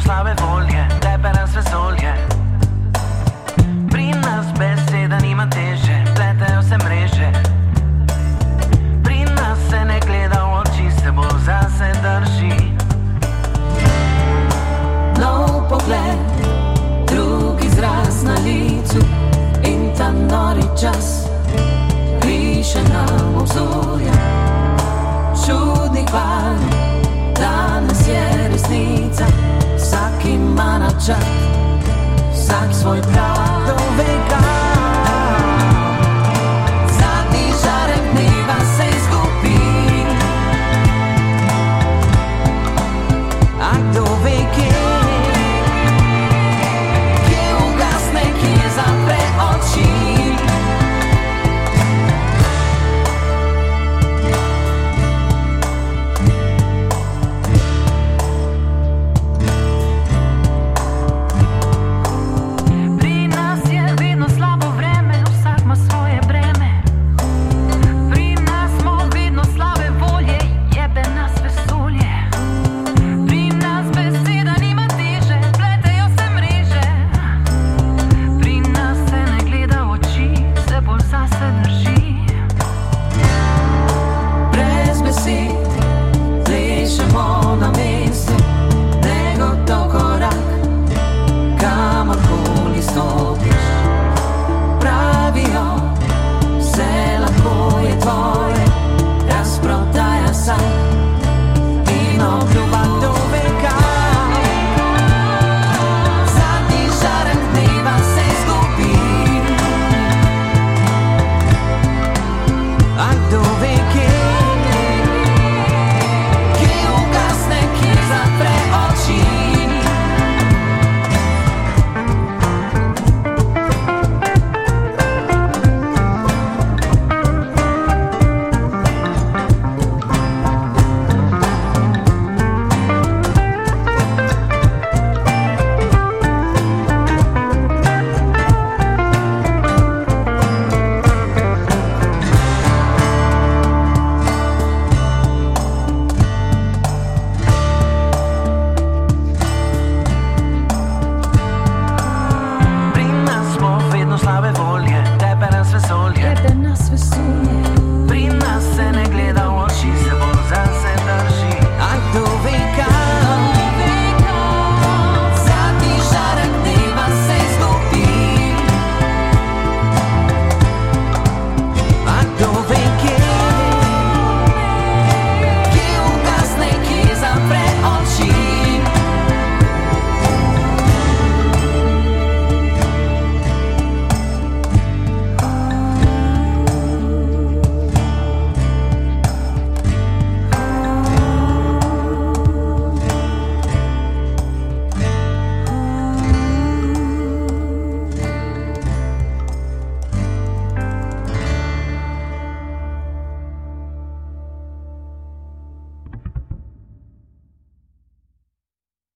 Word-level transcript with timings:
smo 0.00 0.12
slabe 0.12 0.34
volje, 0.42 0.86
tepe 1.00 1.28
nas 1.32 1.54
vesolje. 1.56 2.12
Pri 3.90 4.06
nas 4.06 4.46
beseda 4.58 5.18
nima 5.18 5.46
teže, 5.50 6.04
pletejo 6.14 6.62
se 6.62 6.76
mreže. 6.84 7.32
Pri 9.04 9.24
nas 9.24 9.58
se 9.70 9.84
ne 9.84 10.00
gleda 10.06 10.44
v 10.44 10.60
oči, 10.60 10.90
se 11.02 11.10
bo 11.12 11.24
zase 11.44 11.92
drži. 12.02 12.72
Nov 15.20 15.68
pogled, 15.68 16.28
drug 17.06 17.64
izraz 17.64 18.24
na 18.24 18.34
licu 18.44 18.98
in 19.64 19.92
ta 19.98 20.10
nori 20.10 20.64
čas 20.80 21.28
piše 22.20 22.82
nam 22.82 23.34
obzorja. 23.36 24.12
Čudni 25.46 26.06
kvar, 26.06 26.56
danes 27.36 28.08
je 28.08 28.48
resnica 28.48 29.49
načrt, 31.00 31.26
vsak 32.32 32.74
svoj 32.74 33.00
prav 33.02 33.66
do 33.66 33.74
veka. 33.96 34.09